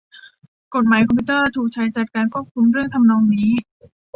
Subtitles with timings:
[0.73, 3.49] กฎหมายคอมพิวเตอร์ถูกใช้จัดการควบคุมเรื่องทำนองนี้